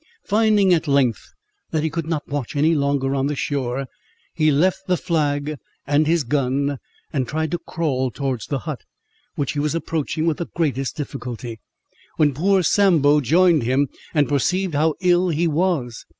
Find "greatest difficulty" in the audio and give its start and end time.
10.55-11.59